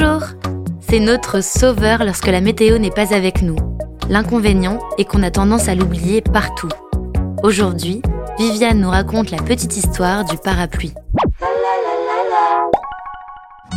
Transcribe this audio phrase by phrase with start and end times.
[0.00, 0.28] Bonjour
[0.80, 3.56] C'est notre sauveur lorsque la météo n'est pas avec nous.
[4.08, 6.70] L'inconvénient est qu'on a tendance à l'oublier partout.
[7.42, 8.00] Aujourd'hui,
[8.38, 10.94] Viviane nous raconte la petite histoire du parapluie.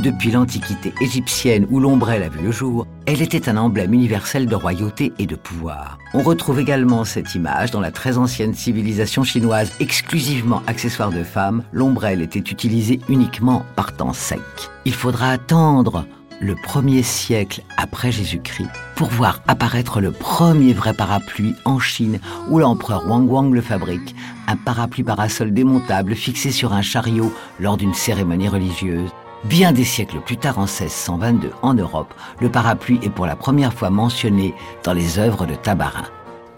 [0.04, 4.56] Depuis l'Antiquité égyptienne où l'ombrelle a vu le jour, elle était un emblème universel de
[4.56, 5.98] royauté et de pouvoir.
[6.14, 11.64] On retrouve également cette image dans la très ancienne civilisation chinoise exclusivement accessoire de femmes.
[11.72, 14.42] L'ombrelle était utilisée uniquement par temps sec.
[14.84, 16.06] Il faudra attendre
[16.42, 22.60] le premier siècle après Jésus-Christ pour voir apparaître le premier vrai parapluie en Chine où
[22.60, 24.14] l'empereur Wang Wang le fabrique,
[24.48, 29.10] un parapluie parasol démontable fixé sur un chariot lors d'une cérémonie religieuse.
[29.46, 33.74] Bien des siècles plus tard, en 1622, en Europe, le parapluie est pour la première
[33.74, 36.06] fois mentionné dans les œuvres de Tabarin.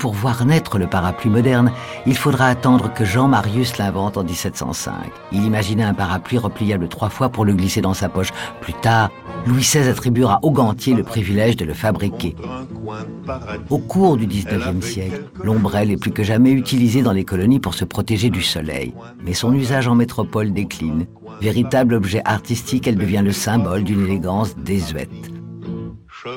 [0.05, 1.72] Pour voir naître le parapluie moderne,
[2.05, 4.94] il faudra attendre que Jean Marius l'invente en 1705.
[5.32, 8.30] Il imaginait un parapluie repliable trois fois pour le glisser dans sa poche.
[8.62, 9.10] Plus tard,
[9.48, 12.35] Louis XVI attribuera au gantier le privilège de le fabriquer.
[13.71, 17.74] Au cours du 19e siècle, l'ombrelle est plus que jamais utilisée dans les colonies pour
[17.74, 18.93] se protéger du soleil.
[19.24, 21.08] Mais son usage en métropole décline.
[21.41, 25.35] Véritable objet artistique, elle devient le symbole d'une élégance désuète.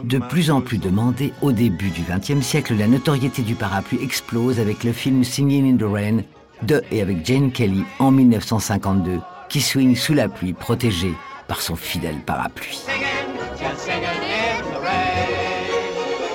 [0.05, 4.61] De plus en plus demandée, au début du XXe siècle, la notoriété du parapluie explose
[4.61, 6.23] avec le film Singing in the Rain
[6.63, 11.15] de et avec Jane Kelly en 1952, qui swing sous la pluie protégée
[11.47, 12.83] par son fidèle parapluie.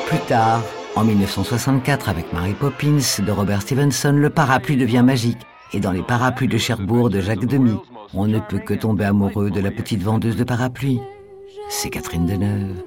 [0.07, 0.61] Plus tard,
[0.95, 5.39] en 1964, avec Mary Poppins de Robert Stevenson, le parapluie devient magique.
[5.73, 7.77] Et dans les parapluies de Cherbourg de Jacques Demy,
[8.13, 11.01] on ne peut que tomber amoureux de la petite vendeuse de parapluies.
[11.69, 12.83] C'est Catherine Deneuve.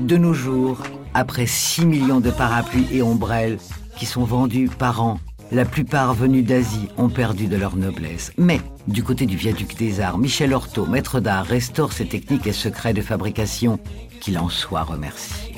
[0.00, 0.82] De nos jours,
[1.14, 3.58] après 6 millions de parapluies et ombrelles
[3.96, 5.18] qui sont vendus par an,
[5.50, 8.32] la plupart venus d'Asie ont perdu de leur noblesse.
[8.36, 12.52] Mais, du côté du viaduc des arts, Michel Horto, maître d'art, restaure ses techniques et
[12.52, 13.78] secrets de fabrication.
[14.20, 15.54] Qu'il en soit remercié.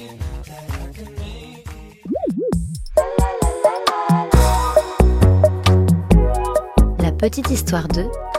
[7.01, 8.05] La Petite Histoire 2